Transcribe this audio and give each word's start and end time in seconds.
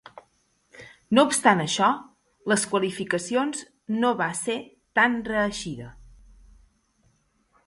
No 1.17 1.25
obstant 1.31 1.61
això, 1.65 1.89
les 2.53 2.65
qualificacions 2.73 3.61
no 3.99 4.15
va 4.23 4.31
ser 4.43 4.57
tan 5.01 5.19
reeixida. 5.31 5.95